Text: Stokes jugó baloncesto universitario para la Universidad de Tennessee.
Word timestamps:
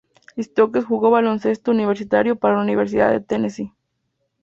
Stokes 0.35 0.85
jugó 0.85 1.11
baloncesto 1.11 1.69
universitario 1.69 2.35
para 2.35 2.55
la 2.55 2.63
Universidad 2.63 3.11
de 3.11 3.21
Tennessee. 3.21 3.71